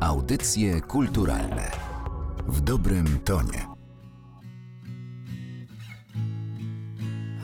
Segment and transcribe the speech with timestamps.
[0.00, 1.70] Audycje kulturalne
[2.48, 3.66] w dobrym tonie.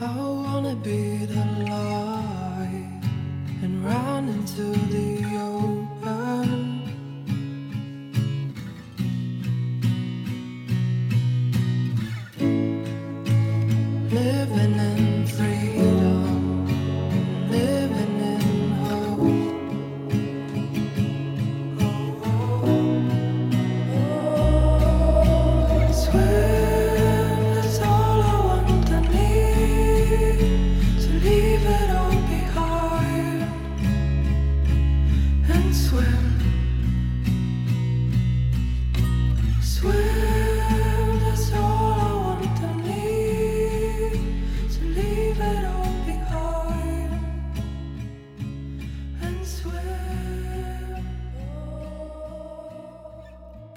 [0.01, 3.03] I wanna be the light
[3.63, 5.16] and run into the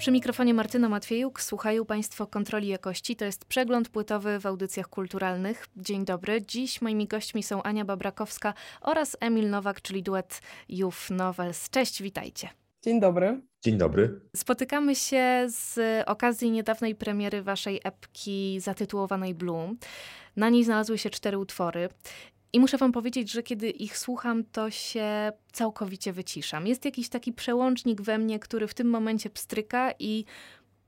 [0.01, 3.15] Przy mikrofonie Martyna Matwiejuk słuchają Państwo kontroli jakości.
[3.15, 5.67] To jest przegląd płytowy w audycjach kulturalnych.
[5.77, 6.41] Dzień dobry.
[6.41, 11.69] Dziś moimi gośćmi są Ania Babrakowska oraz Emil Nowak, czyli duet Youth Novels.
[11.69, 12.49] Cześć, witajcie.
[12.83, 13.41] Dzień dobry.
[13.63, 14.19] Dzień dobry.
[14.35, 19.75] Spotykamy się z okazji niedawnej premiery waszej epki zatytułowanej Blue.
[20.35, 21.89] Na niej znalazły się cztery utwory.
[22.53, 26.67] I muszę wam powiedzieć, że kiedy ich słucham, to się całkowicie wyciszam.
[26.67, 30.25] Jest jakiś taki przełącznik we mnie, który w tym momencie pstryka i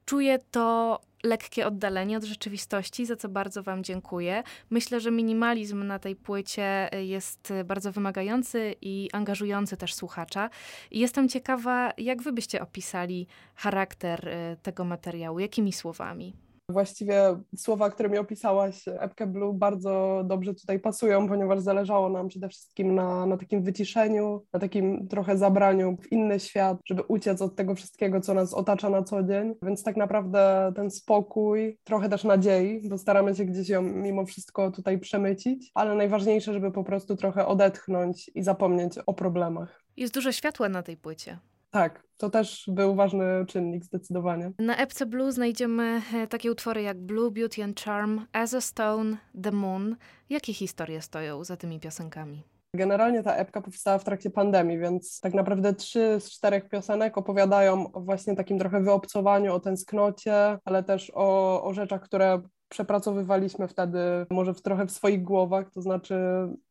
[0.05, 4.44] czuję to lekkie oddalenie od rzeczywistości, za co bardzo wam dziękuję.
[4.70, 10.50] Myślę, że minimalizm na tej płycie jest bardzo wymagający i angażujący też słuchacza.
[10.92, 16.33] Jestem ciekawa, jak wy byście opisali charakter y, tego materiału, jakimi słowami?
[16.69, 17.22] Właściwie
[17.56, 23.25] słowa, którymi opisałaś epkę Blue bardzo dobrze tutaj pasują, ponieważ zależało nam przede wszystkim na,
[23.25, 28.22] na takim wyciszeniu, na takim trochę zabraniu w inny świat, żeby uciec od tego wszystkiego,
[28.22, 29.53] co nas otacza na co dzień.
[29.61, 34.71] Więc tak naprawdę ten spokój, trochę też nadziei, bo staramy się gdzieś ją mimo wszystko
[34.71, 39.83] tutaj przemycić, ale najważniejsze, żeby po prostu trochę odetchnąć i zapomnieć o problemach.
[39.98, 41.39] Jest dużo światła na tej płycie.
[41.73, 44.52] Tak, to też był ważny czynnik zdecydowanie.
[44.60, 49.17] Na epce Blue znajdziemy e, takie utwory jak Blue, Beauty and Charm, As a Stone,
[49.44, 49.95] The Moon.
[50.30, 52.44] Jakie historie stoją za tymi piosenkami?
[52.76, 57.92] Generalnie ta epka powstała w trakcie pandemii, więc tak naprawdę trzy z czterech piosenek opowiadają
[57.92, 62.42] o właśnie takim trochę wyobcowaniu, o tęsknocie, ale też o, o rzeczach, które
[62.73, 66.16] przepracowywaliśmy wtedy może w, trochę w swoich głowach, to znaczy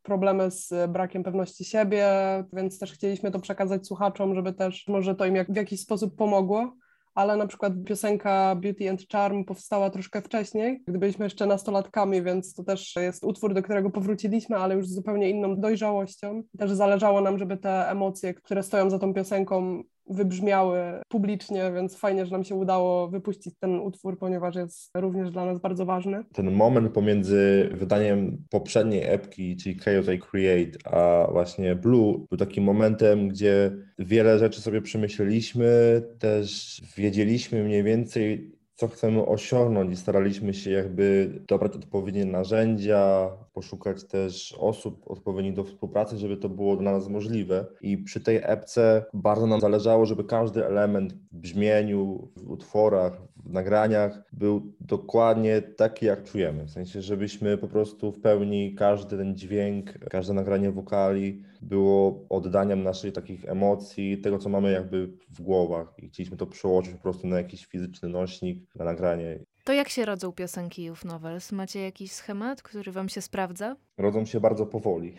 [0.03, 2.09] problemy z brakiem pewności siebie,
[2.53, 6.17] więc też chcieliśmy to przekazać słuchaczom, żeby też może to im jak, w jakiś sposób
[6.17, 6.73] pomogło
[7.15, 12.55] ale na przykład piosenka Beauty and Charm powstała troszkę wcześniej, gdy byliśmy jeszcze nastolatkami, więc
[12.55, 16.43] to też jest utwór, do którego powróciliśmy, ale już z zupełnie inną dojrzałością.
[16.59, 20.78] Też zależało nam, żeby te emocje, które stoją za tą piosenką, wybrzmiały
[21.09, 25.61] publicznie, więc fajnie, że nam się udało wypuścić ten utwór, ponieważ jest również dla nas
[25.61, 26.25] bardzo ważny.
[26.33, 32.65] Ten moment pomiędzy wydaniem poprzedniej epki, czyli Chaos I Create, a właśnie Blue, był takim
[32.65, 40.55] momentem, gdzie wiele rzeczy sobie przemyśleliśmy, też wiedzieliśmy mniej więcej, co chcemy osiągnąć i staraliśmy
[40.55, 46.93] się jakby dobrać odpowiednie narzędzia, poszukać też osób odpowiednich do współpracy, żeby to było dla
[46.93, 47.66] nas możliwe.
[47.81, 53.53] I przy tej epce bardzo nam zależało, żeby każdy element w brzmieniu, w utworach, w
[53.53, 56.65] nagraniach był dokładnie taki, jak czujemy.
[56.65, 62.83] W sensie, żebyśmy po prostu w pełni każdy ten dźwięk, każde nagranie wokali było oddaniem
[62.83, 65.94] naszych takich emocji, tego, co mamy jakby w głowach.
[65.99, 69.39] I chcieliśmy to przełożyć po prostu na jakiś fizyczny nośnik, na nagranie.
[69.65, 71.53] To jak się rodzą piosenki Youth Novels?
[71.53, 73.77] Macie jakiś schemat, który wam się sprawdza?
[73.99, 75.15] Rodzą się bardzo powoli.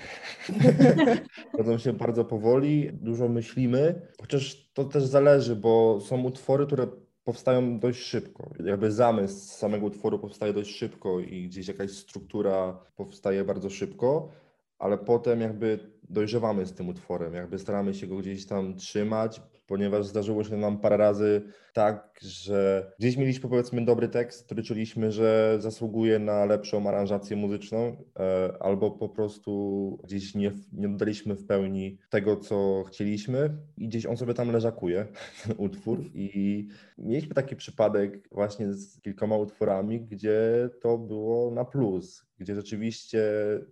[1.57, 6.87] Rodzą się bardzo powoli, dużo myślimy, chociaż to też zależy, bo są utwory, które
[7.23, 8.51] powstają dość szybko.
[8.65, 14.29] Jakby zamysł samego utworu powstaje dość szybko i gdzieś jakaś struktura powstaje bardzo szybko,
[14.79, 20.05] ale potem jakby dojrzewamy z tym utworem, jakby staramy się go gdzieś tam trzymać, ponieważ
[20.05, 21.41] zdarzyło się nam parę razy
[21.73, 27.97] tak, że gdzieś mieliśmy powiedzmy dobry tekst, który czuliśmy, że zasługuje na lepszą aranżację muzyczną,
[28.19, 34.05] e, albo po prostu gdzieś nie, nie dodaliśmy w pełni tego, co chcieliśmy i gdzieś
[34.05, 35.07] on sobie tam leżakuje,
[35.43, 35.99] ten utwór.
[36.13, 36.67] I
[36.97, 43.23] mieliśmy taki przypadek właśnie z kilkoma utworami, gdzie to było na plus, gdzie rzeczywiście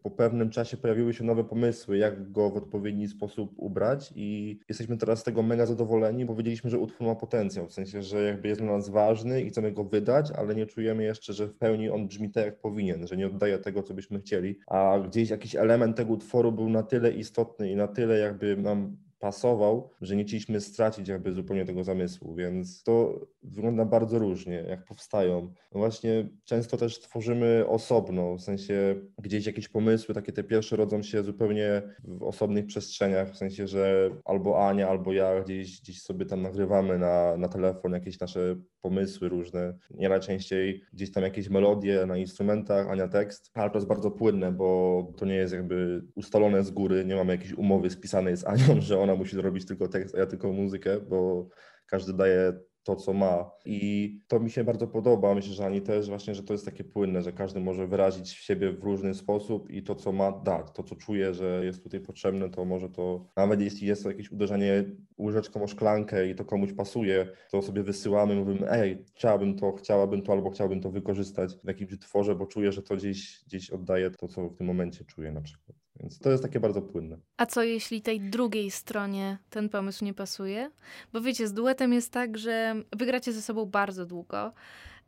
[0.03, 4.97] po pewnym czasie pojawiły się nowe pomysły, jak go w odpowiedni sposób ubrać i jesteśmy
[4.97, 8.47] teraz z tego mega zadowoleni, bo wiedzieliśmy, że utwór ma potencjał, w sensie, że jakby
[8.47, 11.89] jest dla nas ważny i chcemy go wydać, ale nie czujemy jeszcze, że w pełni
[11.89, 15.55] on brzmi tak, jak powinien, że nie oddaje tego, co byśmy chcieli, a gdzieś jakiś
[15.55, 20.23] element tego utworu był na tyle istotny i na tyle jakby nam pasował, że nie
[20.23, 25.41] chcieliśmy stracić jakby zupełnie tego zamysłu, więc to wygląda bardzo różnie, jak powstają.
[25.41, 31.03] No właśnie często też tworzymy osobno, w sensie gdzieś jakieś pomysły, takie te pierwsze rodzą
[31.03, 36.25] się zupełnie w osobnych przestrzeniach, w sensie, że albo Ania, albo ja gdzieś, gdzieś sobie
[36.25, 42.05] tam nagrywamy na, na telefon jakieś nasze pomysły różne, nie najczęściej gdzieś tam jakieś melodie
[42.05, 46.63] na instrumentach, Ania tekst, ale to jest bardzo płynne, bo to nie jest jakby ustalone
[46.63, 50.15] z góry, nie mamy jakiejś umowy spisanej z Anią, że ona musi zrobić tylko tekst,
[50.15, 51.47] a ja tylko muzykę, bo
[51.87, 52.53] każdy daje
[52.83, 53.51] to, co ma.
[53.65, 55.35] I to mi się bardzo podoba.
[55.35, 58.71] Myślę, że Ani też właśnie, że to jest takie płynne, że każdy może wyrazić siebie
[58.71, 60.67] w różny sposób i to, co ma, dać.
[60.73, 64.31] To, co czuje, że jest tutaj potrzebne, to może to, nawet jeśli jest to jakieś
[64.31, 64.83] uderzenie
[65.19, 70.21] łyżeczką o szklankę i to komuś pasuje, to sobie wysyłamy, mówimy, ej, chciałabym to, chciałabym
[70.21, 74.11] to, albo chciałbym to wykorzystać w jakimś utworze, bo czuję, że to gdzieś, gdzieś oddaje
[74.11, 75.80] to, co w tym momencie czuję na przykład.
[76.01, 77.17] Więc to jest takie bardzo płynne.
[77.37, 80.71] A co jeśli tej drugiej stronie ten pomysł nie pasuje?
[81.13, 84.53] Bo wiecie, z duetem jest tak, że wygracie ze sobą bardzo długo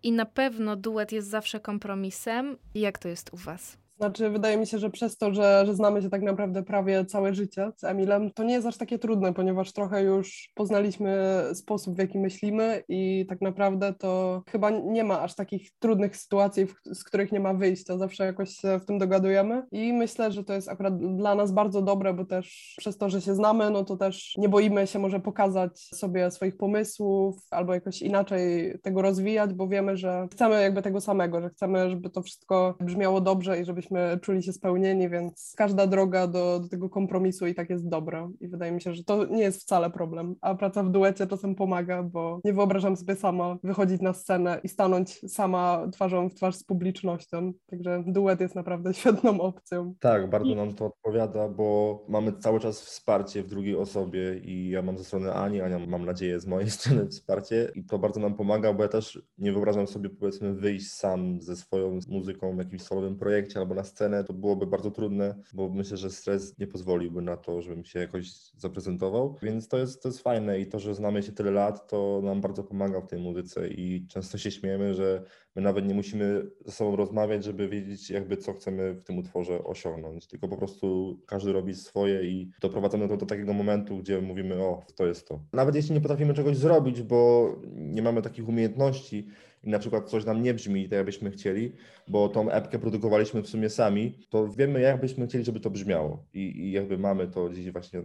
[0.04, 2.58] i na pewno duet jest zawsze kompromisem.
[2.76, 3.78] Jak to jest u was?
[4.04, 7.34] Znaczy, wydaje mi się, że przez to, że, że znamy się tak naprawdę prawie całe
[7.34, 12.00] życie z Emilem, to nie jest aż takie trudne, ponieważ trochę już poznaliśmy sposób, w
[12.00, 17.32] jaki myślimy i tak naprawdę to chyba nie ma aż takich trudnych sytuacji, z których
[17.32, 17.98] nie ma wyjścia.
[17.98, 21.82] Zawsze jakoś się w tym dogadujemy i myślę, że to jest akurat dla nas bardzo
[21.82, 25.20] dobre, bo też przez to, że się znamy, no to też nie boimy się może
[25.20, 31.02] pokazać sobie swoich pomysłów albo jakoś inaczej tego rozwijać, bo wiemy, że chcemy jakby tego
[31.02, 35.88] samego, że chcemy, żeby to wszystko brzmiało dobrze i żebyśmy czuli się spełnieni, więc każda
[35.88, 38.30] droga do, do tego kompromisu i tak jest dobra.
[38.40, 40.36] I wydaje mi się, że to nie jest wcale problem.
[40.42, 44.70] A praca w duecie czasem pomaga, bo nie wyobrażam sobie sama wychodzić na scenę i
[44.70, 47.54] stanąć sama twarzą w twarz z publicznością.
[47.70, 49.94] Także duet jest naprawdę świetną opcją.
[50.00, 54.82] Tak, bardzo nam to odpowiada, bo mamy cały czas wsparcie w drugiej osobie i ja
[54.82, 58.34] mam ze strony Ani, Ania mam nadzieję z mojej strony wsparcie i to bardzo nam
[58.36, 62.82] pomaga, bo ja też nie wyobrażam sobie powiedzmy wyjść sam ze swoją muzyką w jakimś
[62.82, 67.22] solowym projekcie albo na scenę, to byłoby bardzo trudne, bo myślę, że stres nie pozwoliłby
[67.22, 70.96] na to, żebym się jakoś zaprezentował, więc to jest, to jest fajne i to, że
[70.96, 74.94] znamy się tyle lat, to nam bardzo pomaga w tej muzyce i często się śmiejemy,
[74.94, 75.24] że
[75.56, 79.64] my nawet nie musimy ze sobą rozmawiać, żeby wiedzieć jakby co chcemy w tym utworze
[79.64, 84.64] osiągnąć, tylko po prostu każdy robi swoje i doprowadzamy to do takiego momentu, gdzie mówimy,
[84.64, 85.40] o, to jest to.
[85.54, 89.28] Nawet jeśli nie potrafimy czegoś zrobić, bo nie mamy takich umiejętności,
[89.64, 91.72] i na przykład coś nam nie brzmi tak, jakbyśmy chcieli,
[92.08, 96.26] bo tą epkę produkowaliśmy w sumie sami, to wiemy, jak byśmy chcieli, żeby to brzmiało.
[96.34, 98.02] I, i jakby mamy to gdzieś właśnie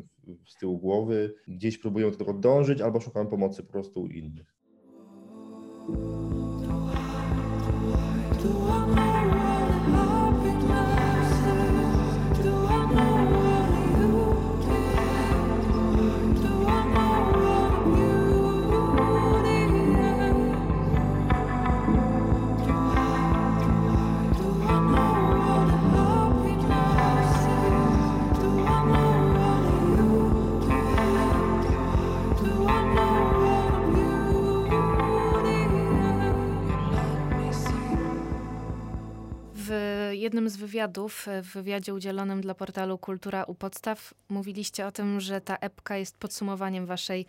[0.47, 4.55] z tyłu głowy, gdzieś próbujemy do tego dążyć, albo szukamy pomocy po prostu u innych.
[40.17, 45.41] Jednym z wywiadów, w wywiadzie udzielonym dla portalu Kultura u Podstaw, mówiliście o tym, że
[45.41, 47.27] ta epka jest podsumowaniem waszej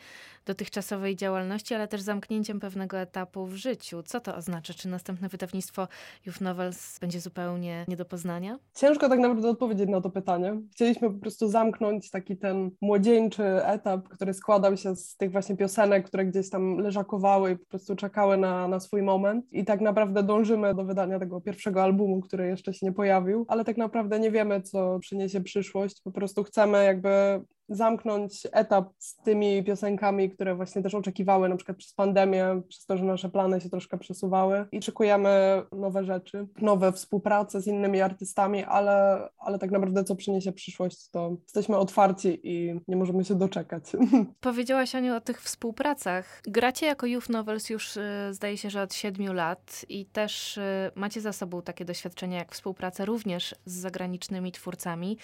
[0.50, 4.04] dotychczasowej działalności, ale też zamknięciem pewnego etapu w życiu.
[4.04, 4.74] Co to oznacza?
[4.74, 5.88] Czy następne wydawnictwo
[6.26, 8.60] Youth Novels będzie zupełnie nie do poznania?
[8.76, 10.62] Ciężko tak naprawdę odpowiedzieć na to pytanie.
[10.72, 16.08] Chcieliśmy po prostu zamknąć taki ten młodzieńczy etap, który składał się z tych właśnie piosenek,
[16.08, 19.54] które gdzieś tam leżakowały i po prostu czekały na, na swój moment.
[19.54, 23.66] I tak naprawdę dążymy do wydania tego pierwszego albumu, który jeszcze się nie pojawił, ale
[23.66, 26.02] tak naprawdę nie wiemy, co przyniesie przyszłość.
[26.02, 31.78] Po prostu chcemy jakby zamknąć etap z tymi piosenkami, które właśnie też oczekiwały na przykład
[31.78, 36.92] przez pandemię, przez to, że nasze plany się troszkę przesuwały i szykujemy nowe rzeczy, nowe
[36.92, 42.80] współprace z innymi artystami, ale, ale tak naprawdę co przyniesie przyszłość, to jesteśmy otwarci i
[42.88, 43.84] nie możemy się doczekać.
[44.40, 46.42] Powiedziałaś Aniu o tych współpracach.
[46.48, 50.62] Gracie jako Youth Novels już y, zdaje się, że od siedmiu lat i też y,
[50.96, 55.18] macie za sobą takie doświadczenia jak współpraca również z zagranicznymi twórcami.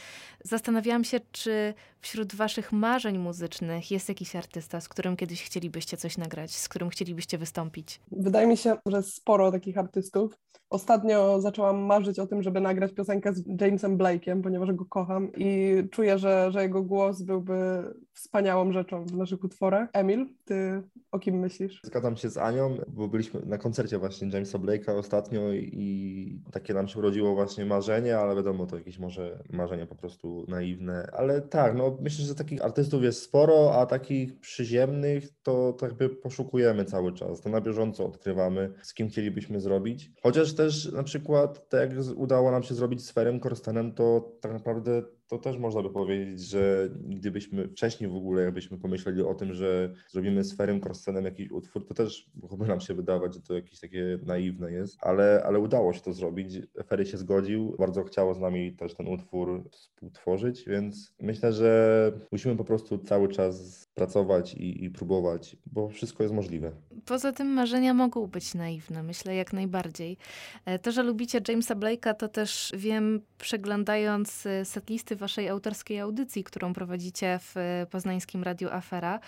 [0.43, 6.18] Zastanawiałam się, czy wśród waszych marzeń muzycznych jest jakiś artysta, z którym kiedyś chcielibyście coś
[6.18, 8.01] nagrać, z którym chcielibyście wystąpić?
[8.12, 10.38] Wydaje mi się, że sporo takich artystów.
[10.70, 15.75] Ostatnio zaczęłam marzyć o tym, żeby nagrać piosenkę z Jamesem Blake'em, ponieważ go kocham i
[15.92, 17.56] czuję, że, że jego głos byłby
[18.15, 19.89] wspaniałą rzeczą w naszych utworach.
[19.93, 20.81] Emil, ty
[21.12, 21.79] o kim myślisz?
[21.84, 26.88] Zgadzam się z Anią, bo byliśmy na koncercie właśnie Jamesa Blake'a ostatnio i takie nam
[26.88, 31.10] się urodziło właśnie marzenie, ale wiadomo, to jakieś może marzenie po prostu naiwne.
[31.13, 36.10] Ale tak, no myślę, że takich artystów jest sporo, a takich przyziemnych to, to jakby
[36.10, 37.41] poszukujemy cały czas.
[37.41, 40.12] To na bieżąco odkrywamy, z kim chcielibyśmy zrobić.
[40.24, 44.53] Chociaż też na przykład, tak jak udało nam się zrobić z Ferem Korstenem, to tak
[44.53, 49.53] naprawdę to też można by powiedzieć, że gdybyśmy wcześniej w ogóle jakbyśmy pomyśleli o tym,
[49.53, 53.53] że zrobimy z Ferem Korstenem jakiś utwór, to też mogłoby nam się wydawać, że to
[53.53, 56.53] jakieś takie naiwne jest, ale, ale udało się to zrobić.
[56.88, 62.55] Fery się zgodził, bardzo chciało z nami też ten utwór współtworzyć, więc myślę, że musimy
[62.55, 66.72] po prostu cały czas pracować i, i próbować, bo wszystko jest możliwe.
[67.05, 70.17] Poza tym marzenia mogą być naiwne, myślę jak najbardziej.
[70.65, 74.65] E, to, że lubicie Jamesa Blake'a, to też wiem, przeglądając e,
[75.15, 79.19] waszej autorskiej audycji, którą prowadzicie w e, poznańskim Radiu Afera.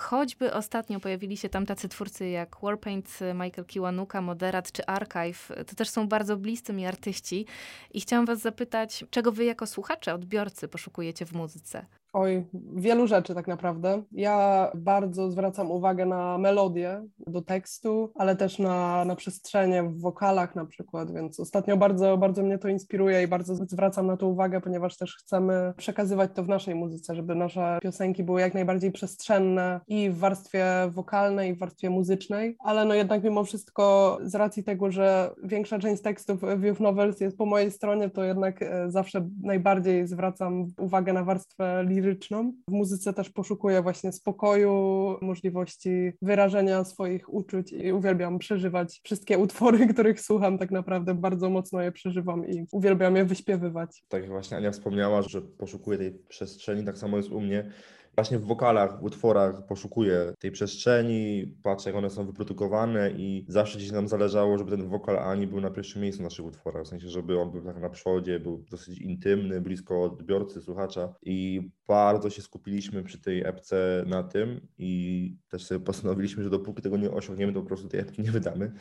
[0.00, 5.52] Choćby ostatnio pojawili się tam tacy twórcy jak Warpaint, Michael Kiwanuka, Moderat czy Archive.
[5.66, 7.46] To też są bardzo bliscy mi artyści.
[7.90, 11.86] I chciałam was zapytać, czego wy jako słuchacze, odbiorcy poszukujecie w muzyce?
[12.14, 12.46] Oj,
[12.76, 14.02] wielu rzeczy tak naprawdę.
[14.12, 20.54] Ja bardzo zwracam uwagę na melodię do tekstu, ale też na, na przestrzenie w wokalach
[20.54, 24.60] na przykład, więc ostatnio bardzo, bardzo mnie to inspiruje i bardzo zwracam na to uwagę,
[24.60, 29.80] ponieważ też chcemy przekazywać to w naszej muzyce, żeby nasze piosenki były jak najbardziej przestrzenne
[29.88, 34.64] i w warstwie wokalnej, i w warstwie muzycznej, ale no jednak mimo wszystko z racji
[34.64, 39.28] tego, że większa część tekstów View Novels jest po mojej stronie, to jednak e, zawsze
[39.42, 42.52] najbardziej zwracam uwagę na warstwę liryczną.
[42.68, 44.74] W muzyce też poszukuję właśnie spokoju,
[45.22, 51.80] możliwości wyrażenia swoich uczuć i uwielbiam przeżywać wszystkie utwory, których słucham, tak naprawdę bardzo mocno
[51.80, 54.04] je przeżywam i uwielbiam je wyśpiewywać.
[54.08, 57.70] Tak właśnie Ania wspomniała, że poszukuje tej przestrzeni, tak samo jest u mnie.
[58.16, 63.78] Właśnie w wokalach, w utworach poszukuję tej przestrzeni, patrzę jak one są wyprodukowane i zawsze
[63.78, 66.88] gdzieś nam zależało, żeby ten wokal Ani był na pierwszym miejscu w naszych utworach, w
[66.88, 71.14] sensie, żeby on był tak na przodzie, był dosyć intymny, blisko odbiorcy, słuchacza.
[71.22, 76.82] I bardzo się skupiliśmy przy tej epce na tym i też sobie postanowiliśmy, że dopóki
[76.82, 78.72] tego nie osiągniemy, to po prostu tej epki nie wydamy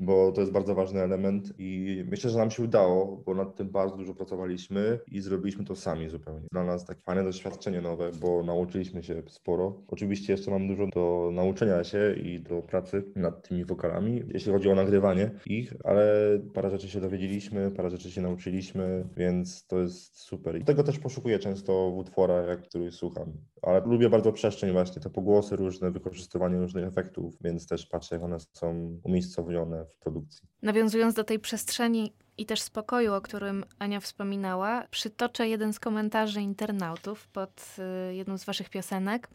[0.00, 3.68] bo to jest bardzo ważny element i myślę, że nam się udało, bo nad tym
[3.68, 6.46] bardzo dużo pracowaliśmy i zrobiliśmy to sami zupełnie.
[6.52, 9.82] Dla nas takie fajne doświadczenie nowe, bo nauczyliśmy się sporo.
[9.88, 14.70] Oczywiście jeszcze mam dużo do nauczenia się i do pracy nad tymi wokalami, jeśli chodzi
[14.70, 20.18] o nagrywanie ich, ale parę rzeczy się dowiedzieliśmy, parę rzeczy się nauczyliśmy, więc to jest
[20.20, 20.58] super.
[20.58, 23.32] I tego też poszukuję często w utworach, jak których słucham.
[23.62, 28.24] Ale lubię bardzo przestrzeń właśnie, te pogłosy różne, wykorzystywanie różnych efektów, więc też patrzę, jak
[28.24, 30.48] one są umiejscowione w produkcji.
[30.62, 36.42] Nawiązując do tej przestrzeni i też spokoju, o którym Ania wspominała, przytoczę jeden z komentarzy
[36.42, 37.76] internautów pod
[38.10, 39.28] y, jedną z waszych piosenek.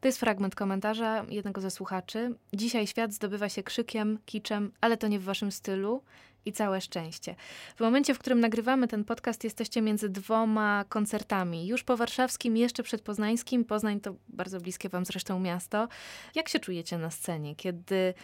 [0.00, 2.34] To jest fragment komentarza jednego ze słuchaczy.
[2.52, 6.02] Dzisiaj świat zdobywa się krzykiem, kiczem, ale to nie w waszym stylu
[6.46, 7.34] i całe szczęście.
[7.76, 11.66] W momencie, w którym nagrywamy ten podcast, jesteście między dwoma koncertami.
[11.66, 13.64] Już po warszawskim, jeszcze przed poznańskim.
[13.64, 15.88] Poznań to bardzo bliskie wam zresztą miasto.
[16.34, 18.14] Jak się czujecie na scenie, kiedy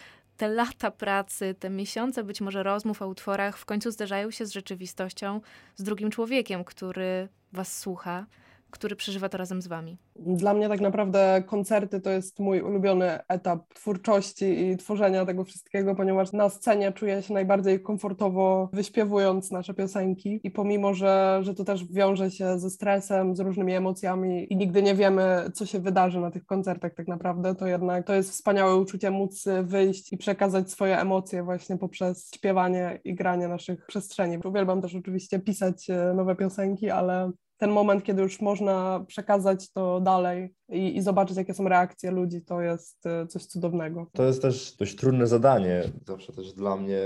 [0.41, 4.53] te lata pracy, te miesiące być może rozmów o utworach w końcu zderzają się z
[4.53, 5.41] rzeczywistością,
[5.77, 8.27] z drugim człowiekiem, który was słucha,
[8.71, 9.99] który przeżywa to razem z wami?
[10.17, 15.95] Dla mnie tak naprawdę koncerty to jest mój ulubiony etap twórczości i tworzenia tego wszystkiego,
[15.95, 21.65] ponieważ na scenie czuję się najbardziej komfortowo wyśpiewując nasze piosenki i pomimo, że, że to
[21.65, 26.21] też wiąże się ze stresem, z różnymi emocjami i nigdy nie wiemy, co się wydarzy
[26.21, 30.71] na tych koncertach tak naprawdę, to jednak to jest wspaniałe uczucie móc wyjść i przekazać
[30.71, 34.39] swoje emocje właśnie poprzez śpiewanie i granie naszych przestrzeni.
[34.45, 37.31] Uwielbiam też oczywiście pisać e, nowe piosenki, ale
[37.61, 42.43] ten moment, kiedy już można przekazać to dalej i, i, zobaczyć, jakie są reakcje ludzi,
[42.43, 44.07] to jest e, coś cudownego.
[44.13, 47.01] To jest też dość trudne zadanie, zawsze też dla mnie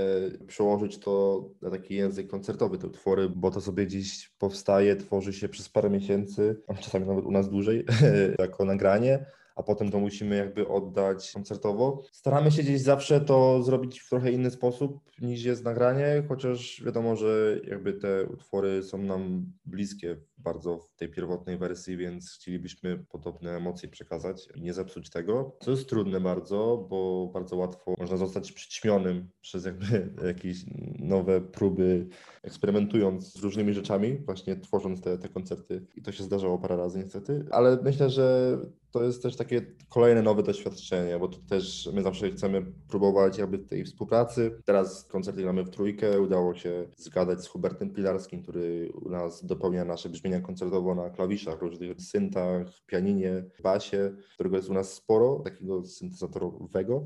[0.47, 5.49] przełożyć to na taki język koncertowy, te utwory, bo to sobie gdzieś powstaje, tworzy się
[5.49, 7.85] przez parę miesięcy, czasami nawet u nas dłużej,
[8.39, 12.03] jako nagranie a potem to musimy jakby oddać koncertowo.
[12.11, 17.15] Staramy się gdzieś zawsze to zrobić w trochę inny sposób niż jest nagranie, chociaż wiadomo,
[17.15, 23.57] że jakby te utwory są nam bliskie bardzo w tej pierwotnej wersji, więc chcielibyśmy podobne
[23.57, 29.29] emocje przekazać nie zepsuć tego, co jest trudne bardzo, bo bardzo łatwo można zostać przyćmionym
[29.41, 30.57] przez jakby jakieś
[30.99, 32.07] nowe próby,
[32.43, 35.85] eksperymentując z różnymi rzeczami, właśnie tworząc te, te koncerty.
[35.95, 38.57] I to się zdarzało parę razy niestety, ale myślę, że
[38.95, 43.59] to jest też takie kolejne nowe doświadczenie, bo to też my zawsze chcemy próbować jakby
[43.59, 44.61] tej współpracy.
[44.65, 49.85] Teraz koncerty mamy w trójkę, udało się zgadać z Hubertem Pilarskim, który u nas dopełnia
[49.85, 55.85] nasze brzmienia koncertowo na klawiszach, różnych syntach, pianinie, basie, którego jest u nas sporo, takiego
[55.85, 57.05] syntezatorowego,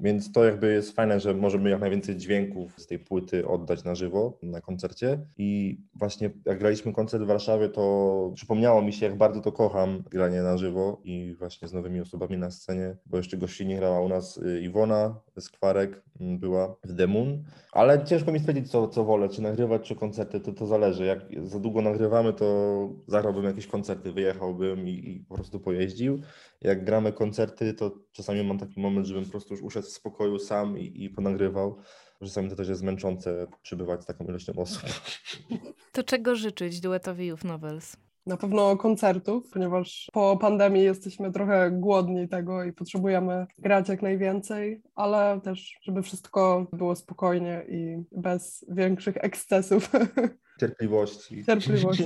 [0.00, 3.94] więc to jakby jest fajne, że możemy jak najwięcej dźwięków z tej płyty oddać na
[3.94, 5.26] żywo na koncercie.
[5.36, 10.02] I właśnie jak graliśmy koncert w Warszawie, to przypomniało mi się, jak bardzo to kocham,
[10.10, 14.08] granie na żywo i właśnie z nowymi osobami na scenie, bo jeszcze gościnnie grała u
[14.08, 19.28] nas y, Iwona Skwarek, mm, była w Demun, ale ciężko mi stwierdzić, co, co wolę,
[19.28, 21.04] czy nagrywać, czy koncerty, to, to zależy.
[21.04, 26.20] Jak za długo nagrywamy, to zagrałbym jakieś koncerty, wyjechałbym i, i po prostu pojeździł.
[26.60, 30.38] Jak gramy koncerty, to czasami mam taki moment, żebym po prostu już uszedł w spokoju
[30.38, 31.76] sam i, i ponagrywał.
[32.20, 34.82] Czasami to też jest męczące przybywać z taką ilością osób.
[35.92, 37.96] To czego życzyć duetowi Youth Novels?
[38.26, 44.82] Na pewno koncertów, ponieważ po pandemii jesteśmy trochę głodni tego i potrzebujemy grać jak najwięcej,
[44.94, 49.90] ale też, żeby wszystko było spokojnie i bez większych ekscesów.
[50.60, 51.44] Cierpliwości.
[51.44, 52.04] Cierpliwości.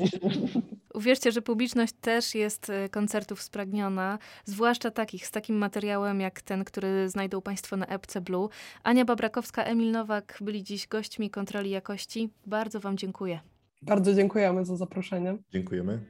[0.95, 6.65] Uwierzcie, że publiczność też jest e, koncertów spragniona, zwłaszcza takich, z takim materiałem jak ten,
[6.65, 8.49] który znajdą Państwo na epce Blue.
[8.83, 12.31] Ania Babrakowska, Emil Nowak byli dziś gośćmi kontroli jakości.
[12.47, 13.54] Bardzo Wam dziękuję.
[13.87, 15.39] Bardzo dziękujemy za zaproszenie.
[15.53, 16.05] Dziękujemy.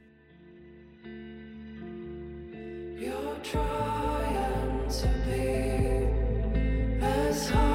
[2.95, 6.07] You're trying to be
[7.05, 7.74] as hard